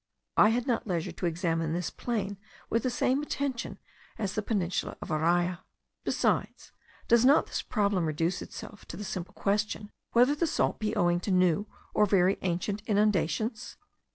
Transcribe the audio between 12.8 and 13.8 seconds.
inundations?